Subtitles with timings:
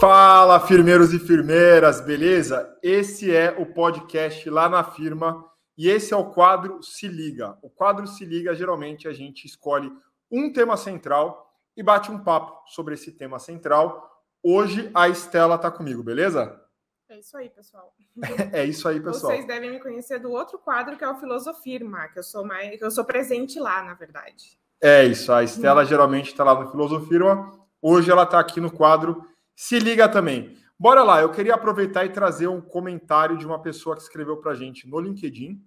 [0.00, 2.72] Fala, firmeiros e firmeiras, beleza?
[2.80, 5.44] Esse é o podcast lá na firma
[5.76, 7.58] e esse é o quadro Se Liga.
[7.62, 9.90] O quadro Se Liga, geralmente a gente escolhe
[10.30, 14.08] um tema central e bate um papo sobre esse tema central.
[14.40, 16.62] Hoje a Estela está comigo, beleza?
[17.08, 17.92] É isso aí, pessoal.
[18.52, 19.32] é isso aí, pessoal.
[19.32, 22.78] Vocês devem me conhecer do outro quadro que é o Filosofirma, que eu sou mais,
[22.78, 24.60] que eu sou presente lá, na verdade.
[24.80, 25.32] É isso.
[25.32, 27.52] A Estela geralmente está lá no Filosofirma.
[27.82, 29.26] Hoje ela está aqui no quadro
[29.60, 30.56] se liga também.
[30.78, 34.54] Bora lá, eu queria aproveitar e trazer um comentário de uma pessoa que escreveu para
[34.54, 35.60] gente no LinkedIn.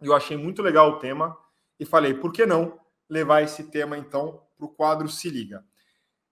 [0.00, 1.36] Eu achei muito legal o tema
[1.76, 2.78] e falei, por que não
[3.10, 5.64] levar esse tema então para o quadro Se Liga?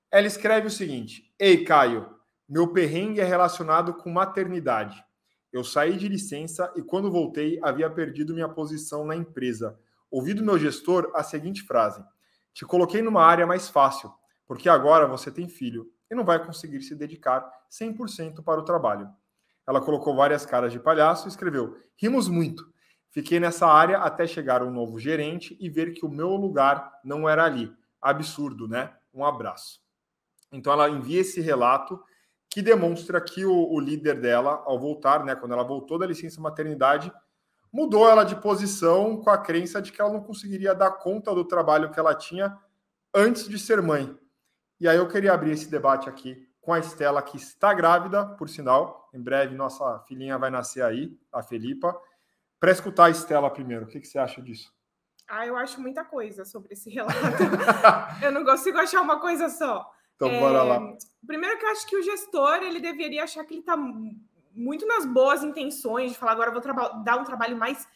[0.09, 2.15] Ela escreve o seguinte: Ei, Caio,
[2.49, 5.05] meu perrengue é relacionado com maternidade.
[5.53, 9.77] Eu saí de licença e quando voltei havia perdido minha posição na empresa.
[10.09, 12.05] Ouvi do meu gestor a seguinte frase:
[12.53, 14.15] Te coloquei numa área mais fácil,
[14.47, 19.09] porque agora você tem filho e não vai conseguir se dedicar 100% para o trabalho.
[19.67, 22.73] Ela colocou várias caras de palhaço e escreveu: Rimos muito.
[23.11, 27.29] Fiquei nessa área até chegar um novo gerente e ver que o meu lugar não
[27.29, 27.73] era ali.
[28.03, 28.93] Absurdo, né?
[29.13, 29.81] Um abraço.
[30.53, 32.03] Então ela envia esse relato
[32.51, 36.41] que demonstra que o, o líder dela, ao voltar, né, quando ela voltou da licença
[36.41, 37.13] maternidade,
[37.73, 41.45] mudou ela de posição com a crença de que ela não conseguiria dar conta do
[41.45, 42.57] trabalho que ela tinha
[43.13, 44.17] antes de ser mãe.
[44.81, 48.49] E aí eu queria abrir esse debate aqui com a Estela, que está grávida, por
[48.49, 49.09] sinal.
[49.13, 51.95] Em breve nossa filhinha vai nascer aí, a Felipa.
[52.59, 54.73] Para escutar a Estela primeiro, o que, que você acha disso?
[55.29, 57.17] Ah, eu acho muita coisa sobre esse relato.
[58.23, 59.91] eu não consigo achar uma coisa só.
[60.17, 60.41] Então, é...
[60.41, 60.81] bora lá.
[61.27, 63.77] Primeiro que eu acho que o gestor, ele deveria achar que ele está
[64.55, 66.63] muito nas boas intenções de falar agora vou
[67.03, 67.87] dar um trabalho mais,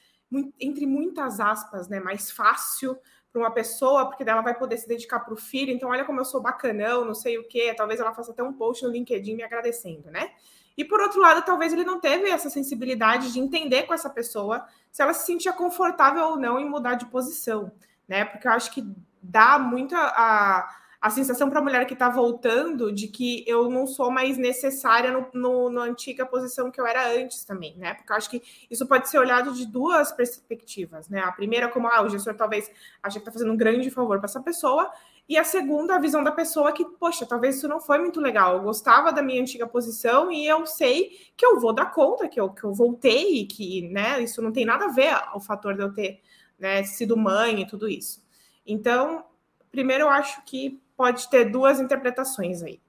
[0.60, 2.98] entre muitas aspas, né, mais fácil
[3.32, 5.72] para uma pessoa, porque ela vai poder se dedicar para o filho.
[5.72, 7.74] Então, olha como eu sou bacanão, não sei o quê.
[7.76, 10.30] Talvez ela faça até um post no LinkedIn me agradecendo, né?
[10.76, 14.64] E por outro lado, talvez ele não teve essa sensibilidade de entender com essa pessoa
[14.90, 17.72] se ela se sentia confortável ou não em mudar de posição,
[18.06, 18.24] né?
[18.24, 18.84] Porque eu acho que
[19.20, 20.68] dá muito a a
[21.10, 25.28] sensação para a mulher que está voltando de que eu não sou mais necessária no,
[25.32, 27.94] no, na antiga posição que eu era antes também, né?
[27.94, 31.20] Porque eu acho que isso pode ser olhado de duas perspectivas, né?
[31.20, 32.68] A primeira, como ah, o gestor talvez
[33.00, 34.90] acha que está fazendo um grande favor para essa pessoa,
[35.28, 38.56] e a segunda, a visão da pessoa que, poxa, talvez isso não foi muito legal.
[38.56, 42.40] Eu gostava da minha antiga posição e eu sei que eu vou dar conta, que
[42.40, 45.82] eu, que eu voltei, que né, isso não tem nada a ver o fator de
[45.82, 46.22] eu ter
[46.58, 48.26] né, sido mãe e tudo isso.
[48.66, 49.22] Então,
[49.70, 52.80] primeiro eu acho que pode ter duas interpretações aí.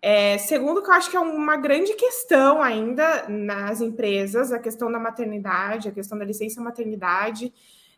[0.00, 4.90] É, segundo, que eu acho que é uma grande questão ainda nas empresas, a questão
[4.90, 7.52] da maternidade, a questão da licença maternidade,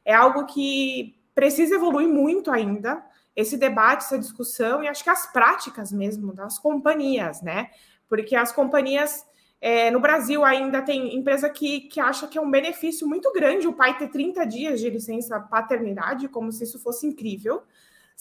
[0.04, 3.00] é algo que precisa evoluir muito ainda,
[3.36, 7.70] esse debate, essa discussão, e acho que as práticas mesmo das companhias, né?
[8.08, 9.24] Porque as companhias
[9.60, 13.68] é, no Brasil ainda tem empresa que, que acha que é um benefício muito grande
[13.68, 17.62] o pai ter 30 dias de licença paternidade, como se isso fosse incrível.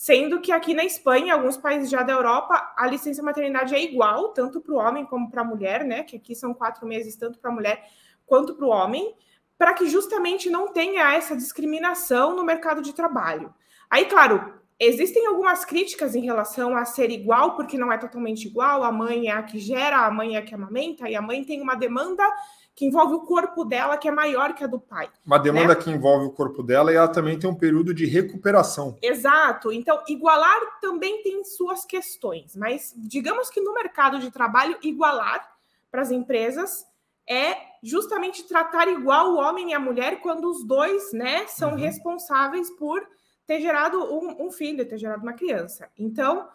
[0.01, 3.83] Sendo que aqui na Espanha, em alguns países já da Europa, a licença maternidade é
[3.83, 6.01] igual, tanto para o homem como para a mulher, né?
[6.01, 7.87] Que aqui são quatro meses, tanto para a mulher
[8.25, 9.13] quanto para o homem,
[9.59, 13.53] para que justamente não tenha essa discriminação no mercado de trabalho.
[13.91, 18.83] Aí, claro, existem algumas críticas em relação a ser igual, porque não é totalmente igual.
[18.83, 21.43] A mãe é a que gera, a mãe é a que amamenta, e a mãe
[21.43, 22.27] tem uma demanda
[22.75, 25.09] que envolve o corpo dela, que é maior que a do pai.
[25.25, 25.75] Uma demanda né?
[25.75, 28.97] que envolve o corpo dela e ela também tem um período de recuperação.
[29.01, 29.71] Exato.
[29.71, 35.51] Então, igualar também tem suas questões, mas digamos que no mercado de trabalho, igualar
[35.91, 36.85] para as empresas
[37.27, 41.77] é justamente tratar igual o homem e a mulher quando os dois né, são uhum.
[41.77, 43.05] responsáveis por
[43.45, 45.89] ter gerado um, um filho, ter gerado uma criança.
[45.97, 46.47] Então,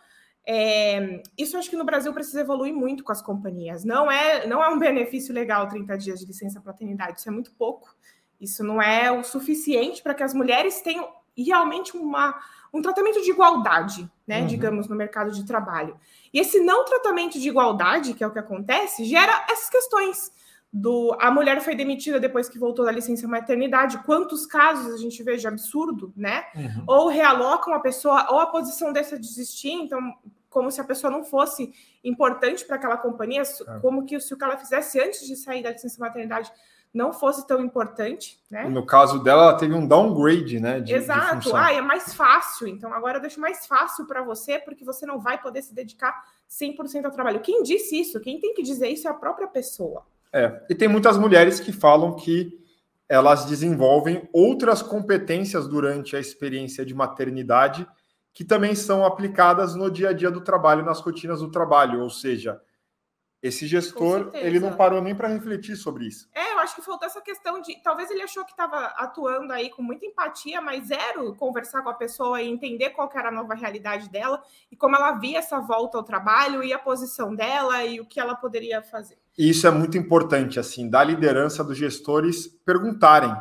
[0.47, 3.85] é, isso acho que no Brasil precisa evoluir muito com as companhias.
[3.85, 7.51] Não é, não é um benefício legal 30 dias de licença paternidade, isso é muito
[7.53, 7.95] pouco.
[8.41, 12.39] Isso não é o suficiente para que as mulheres tenham realmente uma,
[12.73, 14.47] um tratamento de igualdade, né, uhum.
[14.47, 15.99] digamos, no mercado de trabalho.
[16.33, 20.31] E esse não tratamento de igualdade, que é o que acontece, gera essas questões
[20.77, 24.03] do a mulher foi demitida depois que voltou da licença maternidade.
[24.05, 26.45] Quantos casos a gente vê de absurdo, né?
[26.55, 26.85] Uhum.
[26.87, 30.15] Ou realocam a pessoa, ou a posição dessa desistir, então
[30.51, 33.79] como se a pessoa não fosse importante para aquela companhia, é.
[33.81, 36.51] como que se o que ela fizesse antes de sair da licença maternidade
[36.93, 38.67] não fosse tão importante, né?
[38.69, 40.81] No caso dela, ela teve um downgrade, né?
[40.81, 41.51] De, Exato.
[41.51, 42.67] De ah, é mais fácil.
[42.69, 46.25] Então agora eu deixo mais fácil para você, porque você não vai poder se dedicar
[46.51, 47.41] 100% ao trabalho.
[47.41, 48.21] Quem disse isso?
[48.21, 50.05] Quem tem que dizer isso é a própria pessoa.
[50.37, 50.67] É.
[50.69, 52.53] E tem muitas mulheres que falam que
[53.09, 57.87] elas desenvolvem outras competências durante a experiência de maternidade
[58.35, 62.11] que também são aplicadas no dia a dia do trabalho, nas rotinas do trabalho, ou
[62.11, 62.61] seja,
[63.43, 66.29] Esse gestor, ele não parou nem para refletir sobre isso.
[66.35, 67.81] É, eu acho que faltou essa questão de.
[67.83, 71.95] Talvez ele achou que estava atuando aí com muita empatia, mas zero conversar com a
[71.95, 75.97] pessoa e entender qual era a nova realidade dela e como ela via essa volta
[75.97, 79.19] ao trabalho e a posição dela e o que ela poderia fazer.
[79.37, 83.35] Isso é muito importante, assim, da liderança dos gestores perguntarem,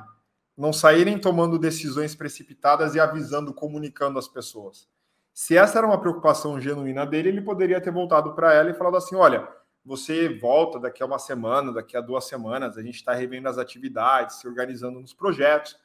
[0.58, 4.88] não saírem tomando decisões precipitadas e avisando, comunicando as pessoas.
[5.34, 8.98] Se essa era uma preocupação genuína dele, ele poderia ter voltado para ela e falado
[8.98, 9.48] assim: olha
[9.86, 13.60] você volta daqui a uma semana, daqui a duas semanas, a gente está revendo as
[13.60, 15.78] atividades, se organizando nos projetos.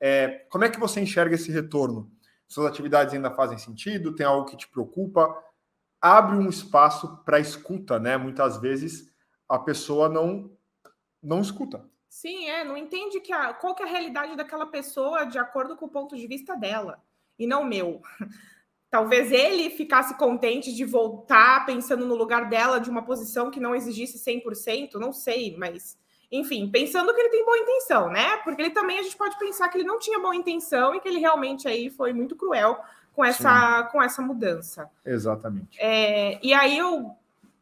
[0.00, 2.08] É, como é que você enxerga esse retorno?
[2.46, 4.14] Suas atividades ainda fazem sentido?
[4.14, 5.36] Tem algo que te preocupa?
[6.00, 8.16] Abre um espaço para escuta, né?
[8.16, 9.07] Muitas vezes
[9.48, 10.50] a pessoa não
[11.22, 11.84] não escuta.
[12.08, 15.76] Sim, é, não entende que a, qual que é a realidade daquela pessoa de acordo
[15.76, 17.02] com o ponto de vista dela
[17.38, 18.00] e não o meu.
[18.90, 23.74] Talvez ele ficasse contente de voltar pensando no lugar dela de uma posição que não
[23.74, 25.98] exigisse 100%, não sei, mas
[26.32, 28.38] enfim, pensando que ele tem boa intenção, né?
[28.38, 31.08] Porque ele também a gente pode pensar que ele não tinha boa intenção e que
[31.08, 32.78] ele realmente aí foi muito cruel
[33.14, 34.90] com essa, com essa mudança.
[35.04, 35.78] Exatamente.
[35.80, 37.17] É, e aí eu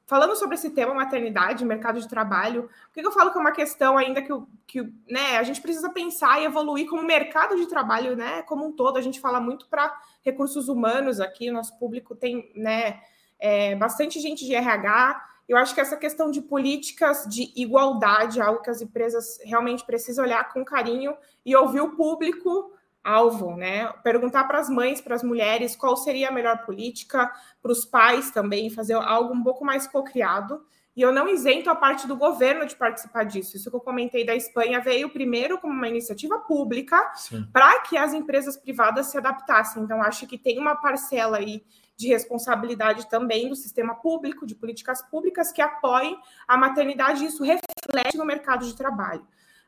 [0.06, 3.53] falando sobre esse tema maternidade, mercado de trabalho, por que eu falo que é uma
[3.53, 4.32] questão ainda que,
[4.67, 8.73] que né, a gente precisa pensar e evoluir como mercado de trabalho, né, como um
[8.73, 8.97] todo.
[8.97, 9.93] A gente fala muito para
[10.23, 13.00] recursos humanos aqui, nosso público tem, né,
[13.38, 15.25] é, bastante gente de RH.
[15.49, 19.85] Eu acho que essa questão de políticas de igualdade é algo que as empresas realmente
[19.85, 22.75] precisam olhar com carinho e ouvir o público
[23.06, 23.93] alvo, né?
[24.03, 27.31] Perguntar para as mães, para as mulheres, qual seria a melhor política,
[27.62, 30.61] para os pais também, fazer algo um pouco mais cocriado.
[30.97, 33.56] E eu não isento a parte do governo de participar disso.
[33.56, 37.12] Isso que eu comentei da Espanha veio primeiro como uma iniciativa pública
[37.53, 39.82] para que as empresas privadas se adaptassem.
[39.82, 41.62] Então, acho que tem uma parcela aí
[41.97, 46.19] de responsabilidade também do sistema público, de políticas públicas que apoiem
[46.49, 49.26] a maternidade, e isso reflete no mercado de trabalho.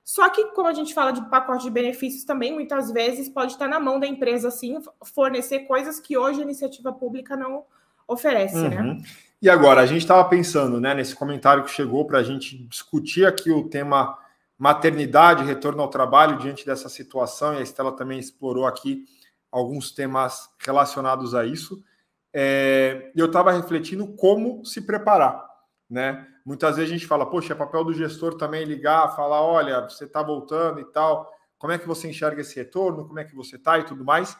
[0.09, 3.69] Só que, como a gente fala de pacote de benefícios também, muitas vezes pode estar
[3.69, 7.65] na mão da empresa, assim, fornecer coisas que hoje a iniciativa pública não
[8.07, 8.79] oferece, né?
[8.79, 8.95] uhum.
[8.95, 9.03] né?
[9.43, 13.27] E agora, a gente estava pensando, né, nesse comentário que chegou para a gente discutir
[13.27, 14.17] aqui o tema
[14.57, 19.05] maternidade, retorno ao trabalho diante dessa situação, e a Estela também explorou aqui
[19.53, 21.85] alguns temas relacionados a isso.
[22.33, 25.45] É, eu estava refletindo como se preparar,
[25.89, 26.27] né?
[26.45, 30.05] Muitas vezes a gente fala, poxa, é papel do gestor também ligar, falar, olha, você
[30.05, 33.57] está voltando e tal, como é que você enxerga esse retorno, como é que você
[33.57, 34.37] está e tudo mais.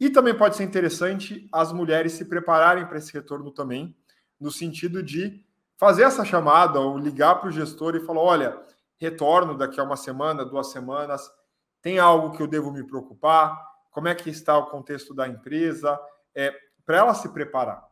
[0.00, 3.96] E também pode ser interessante as mulheres se prepararem para esse retorno também,
[4.40, 5.44] no sentido de
[5.76, 8.62] fazer essa chamada ou ligar para o gestor e falar, olha,
[8.96, 11.30] retorno daqui a uma semana, duas semanas,
[11.80, 13.56] tem algo que eu devo me preocupar?
[13.90, 15.98] Como é que está o contexto da empresa?
[16.34, 16.54] É,
[16.84, 17.84] para ela se preparar.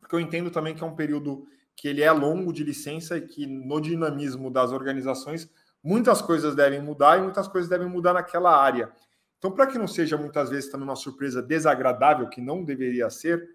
[0.00, 1.46] Porque eu entendo também que é um período
[1.78, 5.48] que ele é longo de licença e que no dinamismo das organizações
[5.80, 8.92] muitas coisas devem mudar e muitas coisas devem mudar naquela área.
[9.38, 13.48] Então, para que não seja muitas vezes também uma surpresa desagradável, que não deveria ser,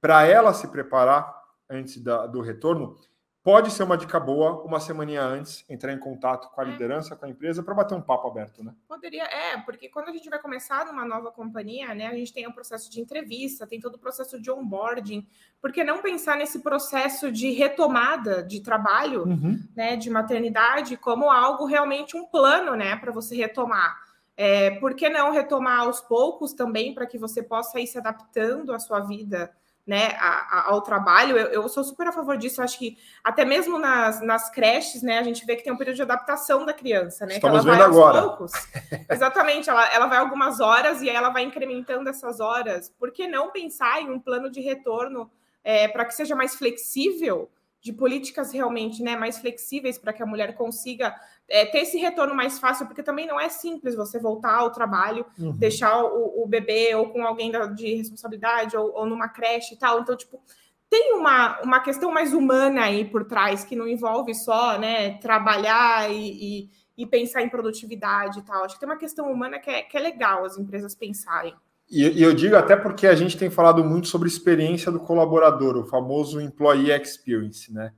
[0.00, 1.28] para ela se preparar
[1.68, 2.96] antes da, do retorno,
[3.42, 6.70] pode ser uma dica boa, uma semaninha antes, entrar em contato com a é.
[6.70, 8.74] liderança, com a empresa, para bater um papo aberto, né?
[8.86, 12.46] Poderia, é, porque quando a gente vai começar numa nova companhia, né, a gente tem
[12.46, 15.26] o um processo de entrevista, tem todo o processo de onboarding,
[15.60, 19.58] por que não pensar nesse processo de retomada de trabalho, uhum.
[19.74, 23.96] né, de maternidade, como algo realmente um plano, né, para você retomar?
[24.36, 28.72] É, por que não retomar aos poucos também, para que você possa ir se adaptando
[28.72, 29.50] à sua vida
[29.90, 32.60] né, a, a, ao trabalho, eu, eu, sou super a favor disso.
[32.60, 35.76] Eu acho que até mesmo nas, nas creches, né, a gente vê que tem um
[35.76, 37.34] período de adaptação da criança, né?
[37.34, 38.22] Estamos vendo agora.
[38.22, 38.52] Poucos.
[39.10, 42.88] Exatamente, ela, ela vai algumas horas e aí ela vai incrementando essas horas.
[43.00, 45.28] Por que não pensar em um plano de retorno
[45.64, 47.50] é, para que seja mais flexível?
[47.82, 51.16] de políticas realmente né, mais flexíveis para que a mulher consiga
[51.50, 55.26] é, ter esse retorno mais fácil, porque também não é simples você voltar ao trabalho,
[55.36, 55.50] uhum.
[55.52, 60.00] deixar o, o, bebê ou com alguém de responsabilidade ou, ou, numa creche e tal.
[60.00, 60.40] Então, tipo,
[60.88, 66.08] tem uma, uma questão mais humana aí por trás, que não envolve só né, trabalhar
[66.08, 68.64] e, e, e pensar em produtividade e tal.
[68.64, 71.54] Acho que tem uma questão humana que é, que é legal as empresas pensarem.
[71.90, 75.76] E, e, eu digo até porque a gente tem falado muito sobre experiência do colaborador,
[75.76, 77.92] o famoso employee experience, né?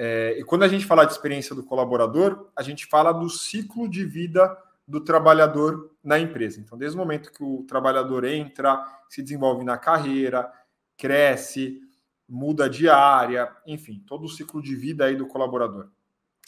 [0.00, 3.88] É, e quando a gente fala de experiência do colaborador, a gente fala do ciclo
[3.88, 6.60] de vida do trabalhador na empresa.
[6.60, 10.50] Então, desde o momento que o trabalhador entra, se desenvolve na carreira,
[10.96, 11.80] cresce,
[12.28, 15.88] muda de área, enfim, todo o ciclo de vida aí do colaborador.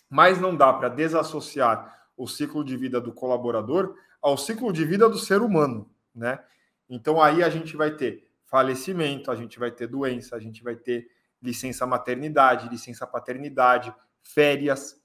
[0.09, 5.09] Mas não dá para desassociar o ciclo de vida do colaborador ao ciclo de vida
[5.09, 6.39] do ser humano, né?
[6.89, 10.77] Então aí a gente vai ter falecimento, a gente vai ter doença, a gente vai
[10.77, 11.09] ter
[11.43, 15.01] licença maternidade, licença paternidade, férias.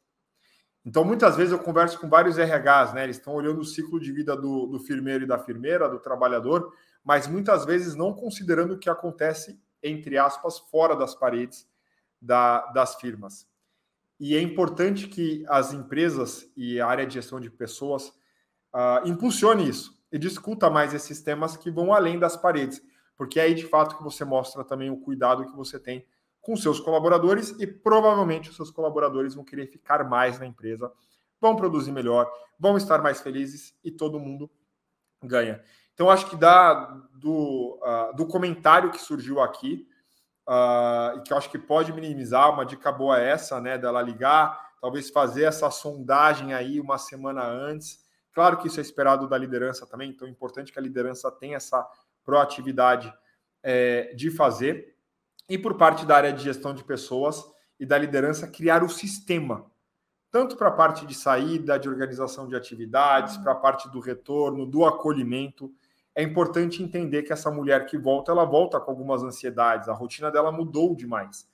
[0.85, 3.03] Então, muitas vezes eu converso com vários RHs, né?
[3.03, 6.71] Eles estão olhando o ciclo de vida do, do firmeiro e da firmeira, do trabalhador,
[7.03, 11.67] mas muitas vezes não considerando o que acontece, entre aspas, fora das paredes
[12.21, 13.47] da, das firmas.
[14.19, 18.07] E é importante que as empresas e a área de gestão de pessoas
[18.73, 22.81] uh, impulsione isso e discuta mais esses temas que vão além das paredes,
[23.17, 26.05] porque é aí de fato que você mostra também o cuidado que você tem
[26.45, 30.91] com seus colaboradores e provavelmente os seus colaboradores vão querer ficar mais na empresa,
[31.41, 34.47] vão produzir melhor, vão estar mais felizes e todo mundo
[35.23, 35.59] ganha.
[35.95, 36.73] Então, acho que da,
[37.15, 39.87] do, uh, do comentário que surgiu aqui,
[40.47, 44.03] uh, e que eu acho que pode minimizar, uma dica boa é essa, né, dela
[44.03, 48.05] ligar, talvez fazer essa sondagem aí uma semana antes.
[48.31, 51.57] Claro que isso é esperado da liderança também, então é importante que a liderança tenha
[51.57, 51.83] essa
[52.23, 53.11] proatividade
[53.63, 54.94] é, de fazer
[55.47, 57.43] e por parte da área de gestão de pessoas
[57.79, 59.65] e da liderança criar o sistema,
[60.31, 64.65] tanto para a parte de saída, de organização de atividades, para a parte do retorno,
[64.65, 65.71] do acolhimento.
[66.13, 70.31] É importante entender que essa mulher que volta, ela volta com algumas ansiedades, a rotina
[70.31, 71.47] dela mudou demais.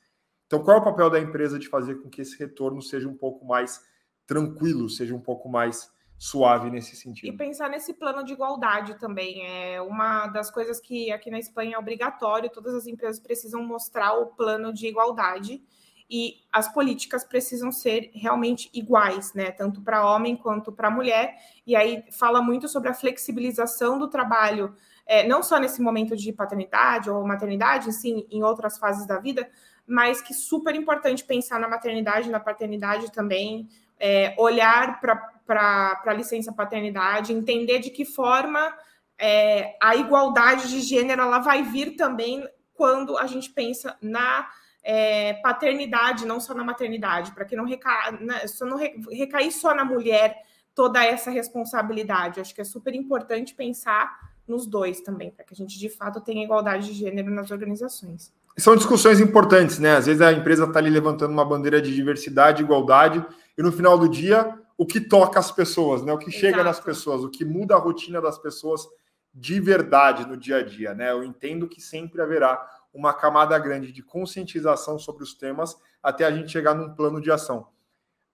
[0.47, 3.15] Então, qual é o papel da empresa de fazer com que esse retorno seja um
[3.15, 3.85] pouco mais
[4.27, 7.33] tranquilo, seja um pouco mais suave nesse sentido.
[7.33, 9.43] E pensar nesse plano de igualdade também.
[9.43, 14.13] É uma das coisas que aqui na Espanha é obrigatório, todas as empresas precisam mostrar
[14.13, 15.63] o plano de igualdade
[16.07, 19.49] e as políticas precisam ser realmente iguais, né?
[19.49, 21.37] Tanto para homem quanto para mulher.
[21.65, 24.75] E aí fala muito sobre a flexibilização do trabalho,
[25.07, 29.49] é, não só nesse momento de paternidade ou maternidade, sim, em outras fases da vida,
[29.87, 33.67] mas que super importante pensar na maternidade, na paternidade também,
[33.99, 35.15] é, olhar para
[35.59, 38.73] a licença paternidade, entender de que forma
[39.19, 44.47] é, a igualdade de gênero ela vai vir também quando a gente pensa na
[44.83, 48.11] é, paternidade, não só na maternidade, para que não, reca...
[48.19, 50.35] Né, só não recair só na mulher
[50.73, 52.39] toda essa responsabilidade.
[52.39, 54.11] Acho que é super importante pensar
[54.47, 58.33] nos dois também, para que a gente de fato tenha igualdade de gênero nas organizações.
[58.57, 59.95] São discussões importantes, né?
[59.95, 63.23] Às vezes a empresa está ali levantando uma bandeira de diversidade, igualdade,
[63.57, 66.11] e no final do dia, o que toca as pessoas, né?
[66.11, 66.39] O que Exato.
[66.39, 68.89] chega nas pessoas, o que muda a rotina das pessoas
[69.31, 71.11] de verdade no dia a dia, né?
[71.11, 76.31] Eu entendo que sempre haverá uma camada grande de conscientização sobre os temas até a
[76.31, 77.67] gente chegar num plano de ação.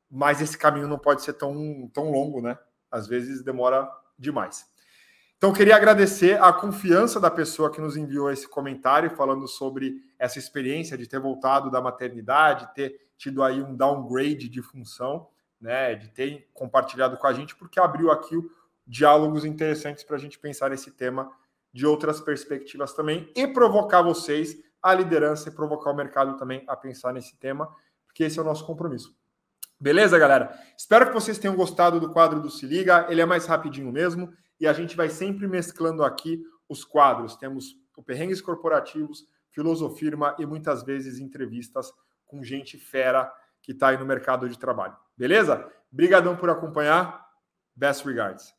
[0.10, 2.58] Mas esse caminho não pode ser tão, tão longo, né?
[2.90, 3.86] Às vezes demora
[4.18, 4.66] demais.
[5.36, 10.40] Então, queria agradecer a confiança da pessoa que nos enviou esse comentário falando sobre essa
[10.40, 15.28] experiência de ter voltado da maternidade, ter tido aí um downgrade de função,
[15.60, 18.36] né, de ter compartilhado com a gente, porque abriu aqui
[18.86, 21.32] diálogos interessantes para a gente pensar esse tema
[21.74, 26.76] de outras perspectivas também e provocar vocês, a liderança, e provocar o mercado também a
[26.76, 27.74] pensar nesse tema,
[28.06, 29.16] porque esse é o nosso compromisso.
[29.80, 30.58] Beleza, galera?
[30.76, 33.06] Espero que vocês tenham gostado do quadro do Se Liga.
[33.10, 37.36] Ele é mais rapidinho mesmo e a gente vai sempre mesclando aqui os quadros.
[37.36, 41.92] Temos o Perrengues Corporativos, Filosofirma e muitas vezes entrevistas
[42.26, 43.32] com gente fera
[43.68, 44.96] que está aí no mercado de trabalho.
[45.18, 45.70] Beleza?
[45.92, 47.28] Obrigadão por acompanhar.
[47.76, 48.57] Best regards.